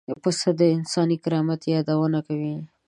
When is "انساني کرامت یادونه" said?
0.75-2.19